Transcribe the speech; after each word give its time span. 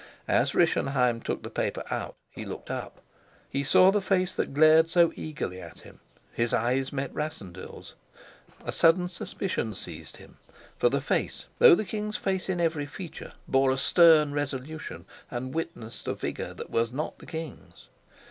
As 0.27 0.55
Rischenheim 0.55 1.21
took 1.21 1.43
the 1.43 1.51
paper 1.51 1.83
out, 1.91 2.15
he 2.31 2.43
looked 2.43 2.71
up. 2.71 3.01
He 3.51 3.63
saw 3.63 3.91
the 3.91 4.01
face 4.01 4.33
that 4.33 4.51
glared 4.55 4.89
so 4.89 5.13
eagerly 5.15 5.61
at 5.61 5.81
him; 5.81 5.99
his 6.33 6.55
eyes 6.55 6.91
met 6.91 7.13
Rassendyll's: 7.13 7.93
a 8.65 8.71
sudden 8.71 9.09
suspicion 9.09 9.75
seized 9.75 10.17
him, 10.17 10.37
for 10.75 10.89
the 10.89 11.01
face, 11.01 11.45
though 11.59 11.75
the 11.75 11.85
king's 11.85 12.17
face 12.17 12.49
in 12.49 12.59
every 12.59 12.87
feature, 12.87 13.33
bore 13.47 13.69
a 13.69 13.77
stern 13.77 14.33
resolution 14.33 15.05
and 15.29 15.53
witnessed 15.53 16.07
a 16.07 16.15
vigor 16.15 16.55
that 16.55 16.71
were 16.71 16.87
not 16.91 17.19
the 17.19 17.27
king's. 17.27 17.87